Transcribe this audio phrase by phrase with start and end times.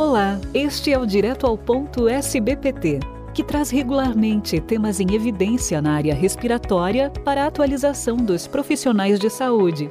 [0.00, 3.00] Olá, este é o Direto ao Ponto SBPT,
[3.34, 9.28] que traz regularmente temas em evidência na área respiratória para a atualização dos profissionais de
[9.28, 9.90] saúde.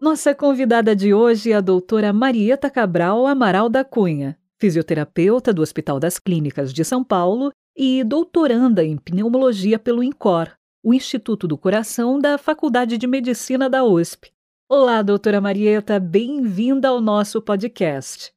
[0.00, 6.00] Nossa convidada de hoje é a doutora Marieta Cabral Amaral da Cunha, fisioterapeuta do Hospital
[6.00, 10.50] das Clínicas de São Paulo e doutoranda em pneumologia pelo INCOR,
[10.82, 14.33] o Instituto do Coração da Faculdade de Medicina da USP.
[14.76, 18.32] Olá, doutora Marieta, bem-vinda ao nosso podcast.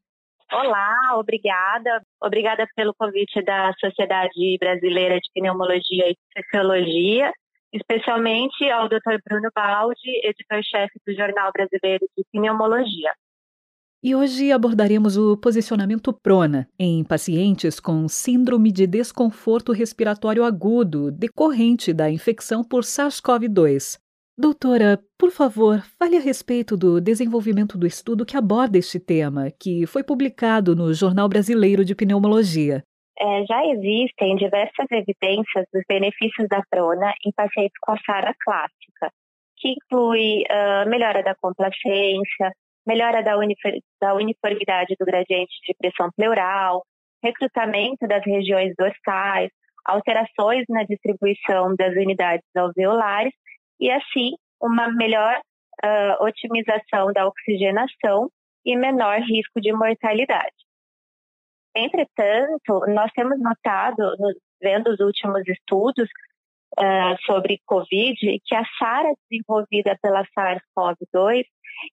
[0.53, 1.99] Olá, obrigada.
[2.21, 7.33] Obrigada pelo convite da Sociedade Brasileira de Pneumologia e Fisiologia,
[7.73, 9.17] especialmente ao Dr.
[9.27, 13.11] Bruno Baldi, editor-chefe do Jornal Brasileiro de Pneumologia.
[14.03, 21.91] E hoje abordaremos o posicionamento prona em pacientes com síndrome de desconforto respiratório agudo decorrente
[21.91, 23.97] da infecção por SARS-CoV-2.
[24.39, 29.87] Doutora, por favor, fale a respeito do desenvolvimento do estudo que aborda este tema, que
[29.87, 32.83] foi publicado no Jornal Brasileiro de Pneumologia.
[33.19, 39.11] É, já existem diversas evidências dos benefícios da prona em pacientes com a SARA clássica,
[39.57, 42.51] que inclui uh, melhora da complacência,
[42.85, 43.33] melhora da,
[43.99, 46.83] da uniformidade do gradiente de pressão pleural,
[47.23, 49.49] recrutamento das regiões dorsais,
[49.83, 53.33] alterações na distribuição das unidades alveolares
[53.79, 55.39] e, assim, uma melhor
[55.83, 58.29] uh, otimização da oxigenação
[58.65, 60.55] e menor risco de mortalidade.
[61.75, 64.11] Entretanto, nós temos notado,
[64.61, 66.09] vendo os últimos estudos
[66.79, 71.45] uh, sobre Covid, que a SARA desenvolvida pela SARS-CoV-2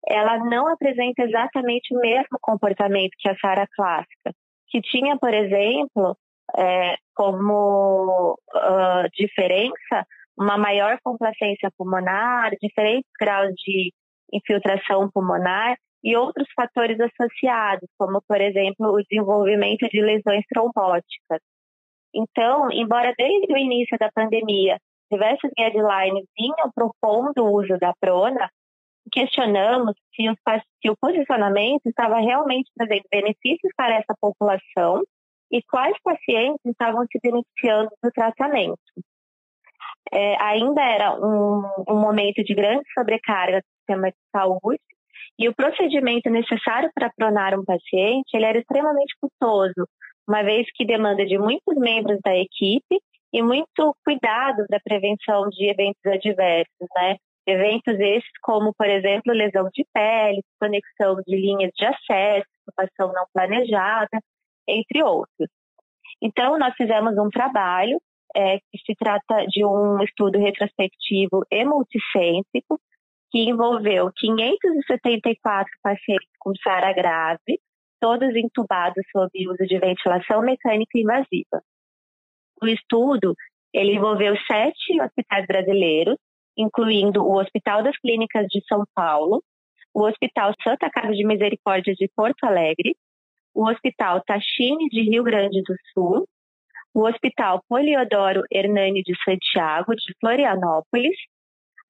[0.07, 4.33] ela não apresenta exatamente o mesmo comportamento que a SARA clássica,
[4.69, 6.17] que tinha, por exemplo,
[6.57, 13.93] é, como uh, diferença uma maior complacência pulmonar, diferentes graus de
[14.33, 21.41] infiltração pulmonar e outros fatores associados, como, por exemplo, o desenvolvimento de lesões trombóticas.
[22.15, 24.79] Então, embora desde o início da pandemia
[25.11, 28.51] diversos guidelines vinham propondo o uso da prona,
[29.13, 30.35] questionamos se o,
[30.81, 35.03] se o posicionamento estava realmente trazendo benefícios para essa população
[35.51, 38.81] e quais pacientes estavam se beneficiando do tratamento.
[40.13, 44.83] É, ainda era um, um momento de grande sobrecarga do sistema de saúde
[45.39, 49.89] e o procedimento necessário para pronar um paciente ele era extremamente custoso,
[50.29, 53.01] uma vez que demanda de muitos membros da equipe
[53.33, 57.17] e muito cuidado da prevenção de eventos adversos, né?
[57.47, 63.25] Eventos esses como, por exemplo, lesão de pele, conexão de linhas de acesso, ocupação não
[63.33, 64.21] planejada,
[64.69, 65.49] entre outros.
[66.21, 67.99] Então, nós fizemos um trabalho
[68.35, 72.81] é, que se trata de um estudo retrospectivo e multicêntrico,
[73.31, 77.61] que envolveu 574 pacientes com SARA grave,
[78.01, 81.63] todos entubados sob uso de ventilação mecânica invasiva.
[82.63, 83.35] O estudo
[83.73, 86.17] ele envolveu sete hospitais brasileiros,
[86.57, 89.43] incluindo o Hospital das Clínicas de São Paulo,
[89.95, 92.95] o Hospital Santa Casa de Misericórdia de Porto Alegre,
[93.55, 96.27] o Hospital Tachine de Rio Grande do Sul,
[96.95, 101.17] o Hospital Poliodoro Hernani de Santiago de Florianópolis,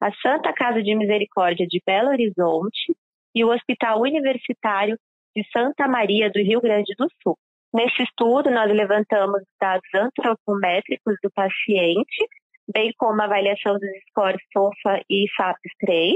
[0.00, 2.94] a Santa Casa de Misericórdia de Belo Horizonte
[3.34, 4.96] e o Hospital Universitário
[5.34, 7.36] de Santa Maria do Rio Grande do Sul.
[7.72, 12.28] Nesse estudo, nós levantamos dados antropométricos do paciente
[12.72, 16.14] bem como a avaliação dos scores SOFA e SAPS-3,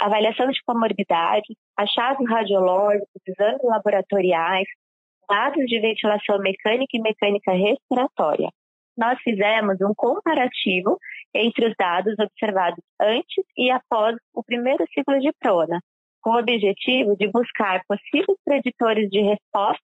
[0.00, 4.68] avaliação de comorbidade, achados radiológicos, exames laboratoriais,
[5.28, 8.48] dados de ventilação mecânica e mecânica respiratória.
[8.96, 10.98] Nós fizemos um comparativo
[11.32, 15.80] entre os dados observados antes e após o primeiro ciclo de prona,
[16.20, 19.82] com o objetivo de buscar possíveis preditores de resposta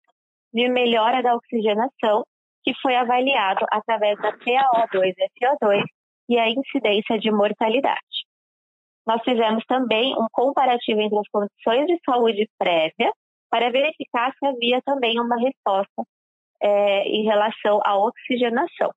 [0.53, 2.25] de melhora da oxigenação
[2.65, 5.83] que foi avaliado através da PaO2 e FO2
[6.31, 8.25] e a incidência de mortalidade.
[9.06, 13.13] Nós fizemos também um comparativo entre as condições de saúde prévia
[13.54, 16.03] para verificar se havia também uma resposta
[16.60, 18.91] é, em relação à oxigenação.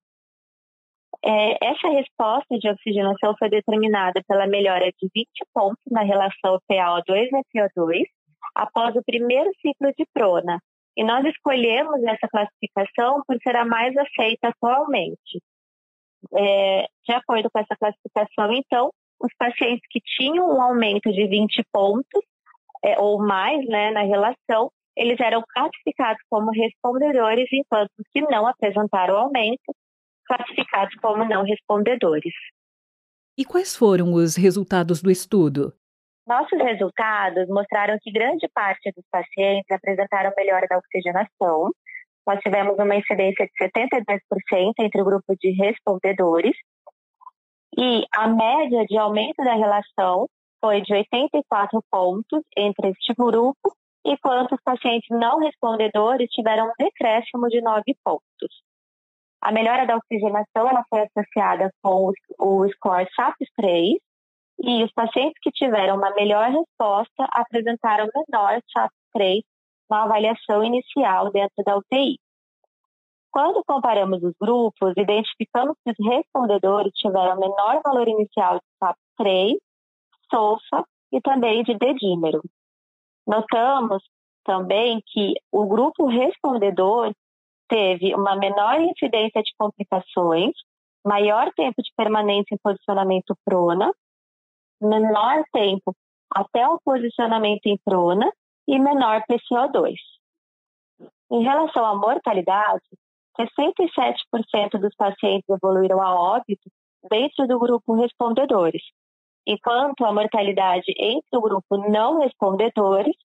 [1.23, 7.27] É, essa resposta de oxigenação foi determinada pela melhora de 20 pontos na relação PaO2
[7.53, 8.05] e FO2
[8.55, 10.59] após o primeiro ciclo de prona,
[10.95, 15.39] e nós escolhemos essa classificação por ser a mais aceita atualmente.
[16.35, 18.89] É, de acordo com essa classificação, então,
[19.21, 22.25] os pacientes que tinham um aumento de 20 pontos
[22.87, 28.47] é, ou mais né, na relação, eles eram classificados como respondedores, enquanto os que não
[28.47, 29.75] apresentaram aumento,
[30.25, 32.33] classificados como não respondedores.
[33.37, 35.73] E quais foram os resultados do estudo?
[36.25, 41.71] Nossos resultados mostraram que grande parte dos pacientes apresentaram melhora da oxigenação.
[42.25, 46.55] Nós tivemos uma incidência de 72% entre o grupo de respondedores.
[47.77, 50.27] E a média de aumento da relação
[50.61, 53.75] foi de 84 pontos entre este grupo,
[54.05, 58.67] enquanto os pacientes não respondedores tiveram um decréscimo de 9 pontos.
[59.41, 63.97] A melhora da oxigenação ela foi associada com o score SAP-3,
[64.59, 69.43] e os pacientes que tiveram uma melhor resposta apresentaram menor SAP-3
[69.89, 72.19] na avaliação inicial dentro da UTI.
[73.31, 79.57] Quando comparamos os grupos, identificamos que os respondedores tiveram menor valor inicial de SAP-3,
[80.33, 82.41] SOFA e também de dedímero.
[83.25, 84.03] Notamos
[84.43, 87.13] também que o grupo respondedor
[87.67, 90.53] teve uma menor incidência de complicações,
[91.05, 93.91] maior tempo de permanência em posicionamento prona
[94.81, 95.95] menor tempo
[96.33, 98.31] até o posicionamento em prona
[98.67, 99.95] e menor PCO2.
[101.31, 102.85] Em relação à mortalidade,
[103.39, 106.69] 67% dos pacientes evoluíram a óbito
[107.09, 108.81] dentro do grupo respondedores,
[109.47, 113.15] enquanto a mortalidade entre o grupo não respondedores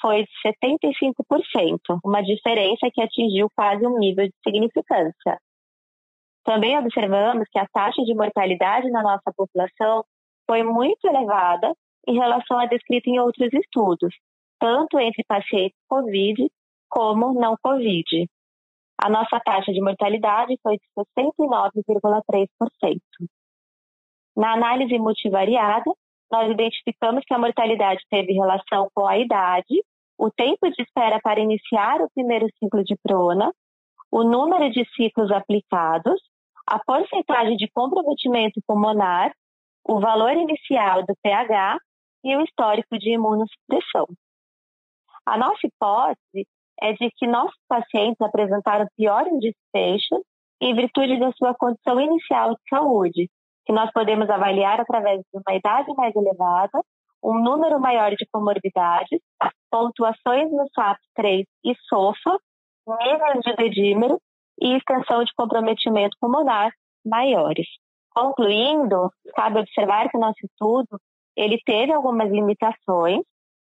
[0.00, 5.40] foi de 75%, uma diferença que atingiu quase um nível de significância.
[6.44, 10.04] Também observamos que a taxa de mortalidade na nossa população
[10.46, 11.72] foi muito elevada
[12.06, 14.12] em relação à descrita em outros estudos,
[14.58, 16.50] tanto entre pacientes COVID
[16.90, 18.28] como não COVID.
[18.98, 20.84] A nossa taxa de mortalidade foi de
[21.18, 23.00] 69,3%.
[24.36, 25.90] Na análise multivariada,
[26.30, 29.84] nós identificamos que a mortalidade teve relação com a idade,
[30.18, 33.52] o tempo de espera para iniciar o primeiro ciclo de prona,
[34.10, 36.20] o número de ciclos aplicados,
[36.66, 39.32] a porcentagem de comprometimento pulmonar
[39.84, 41.76] o valor inicial do pH
[42.24, 44.06] e o histórico de imunossupressão.
[45.26, 46.46] A nossa hipótese
[46.80, 50.20] é de que nossos pacientes apresentaram piores desfechos
[50.60, 53.30] em virtude da sua condição inicial de saúde,
[53.64, 56.82] que nós podemos avaliar através de uma idade mais elevada,
[57.22, 59.20] um número maior de comorbidades,
[59.70, 62.38] pontuações no SAP-3 e SOFA,
[62.86, 64.20] níveis de dedímero
[64.60, 66.72] e extensão de comprometimento pulmonar
[67.04, 67.66] maiores.
[68.10, 71.00] Concluindo, cabe observar que o nosso estudo
[71.36, 73.22] ele teve algumas limitações,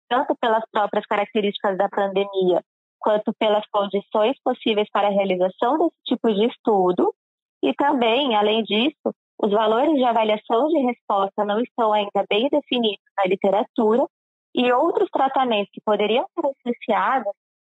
[0.08, 2.62] tanto pelas próprias características da pandemia,
[2.98, 7.14] quanto pelas condições possíveis para a realização desse tipo de estudo,
[7.62, 13.04] e também, além disso, os valores de avaliação de resposta não estão ainda bem definidos
[13.16, 14.06] na literatura
[14.54, 17.32] e outros tratamentos que poderiam ser associados,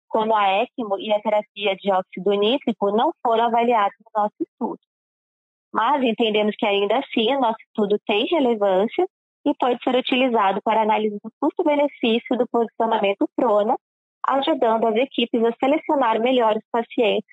[0.08, 4.80] como a ECMO e a terapia de óxido nítrico, não foram avaliados no nosso estudo
[5.74, 9.08] mas entendemos que ainda assim o nosso estudo tem relevância
[9.44, 13.76] e pode ser utilizado para análise do custo-benefício do posicionamento prona,
[14.28, 17.28] ajudando as equipes a selecionar melhor os pacientes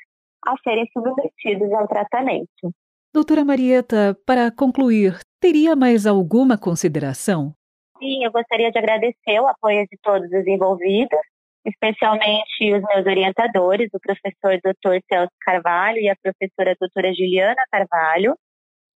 [0.44, 2.72] a serem submetidos ao tratamento.
[3.12, 7.52] Doutora Marieta, para concluir, teria mais alguma consideração?
[7.98, 11.20] Sim, eu gostaria de agradecer o apoio de todos os envolvidos
[11.64, 15.02] especialmente os meus orientadores, o professor Dr.
[15.10, 18.34] Celso Carvalho e a professora doutora Juliana Carvalho,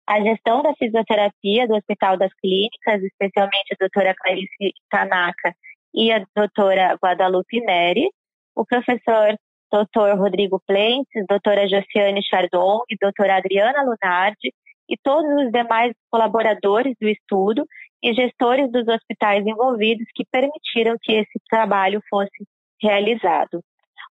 [0.06, 5.54] a gestão da fisioterapia do Hospital das Clínicas, especialmente a doutora Clarice Tanaka
[5.94, 8.08] e a doutora Guadalupe Neri,
[8.54, 9.36] o professor
[9.72, 10.16] Dr.
[10.16, 14.52] Rodrigo Plentes, doutora Josiane Chardon e doutora Adriana Lunardi
[14.88, 17.66] e todos os demais colaboradores do estudo
[18.02, 22.46] e gestores dos hospitais envolvidos que permitiram que esse trabalho fosse
[22.80, 23.62] realizado.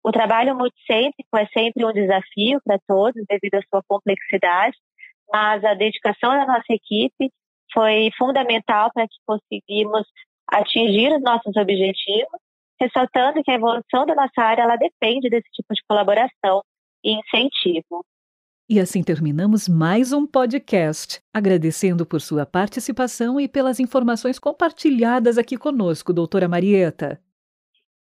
[0.04, 4.76] O trabalho multicêntrico é sempre um desafio para todos, devido à sua complexidade,
[5.32, 7.32] mas a dedicação da nossa equipe
[7.74, 10.06] foi fundamental para que conseguimos
[10.48, 12.40] atingir os nossos objetivos,
[12.80, 16.62] ressaltando que a evolução da nossa área ela depende desse tipo de colaboração
[17.03, 18.06] e incentivo.
[18.70, 25.58] E assim terminamos mais um podcast, agradecendo por sua participação e pelas informações compartilhadas aqui
[25.58, 27.22] conosco, doutora Marieta.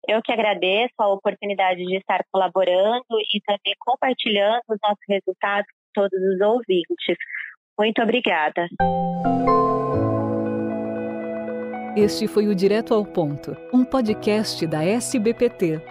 [0.08, 6.02] Eu que agradeço a oportunidade de estar colaborando e também compartilhando os nossos resultados com
[6.02, 7.16] todos os ouvintes.
[7.78, 8.68] Muito obrigada.
[11.94, 15.82] Este foi o Direto ao Ponto, um podcast da SBPT,